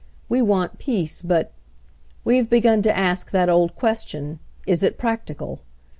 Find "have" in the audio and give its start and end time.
2.37-2.49